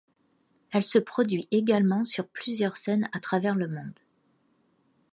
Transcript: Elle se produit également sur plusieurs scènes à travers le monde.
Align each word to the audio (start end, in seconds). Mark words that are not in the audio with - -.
Elle 0.71 0.81
se 0.81 0.97
produit 0.97 1.47
également 1.51 2.05
sur 2.05 2.27
plusieurs 2.27 2.75
scènes 2.75 3.07
à 3.13 3.19
travers 3.19 3.53
le 3.55 3.67
monde. 3.67 3.99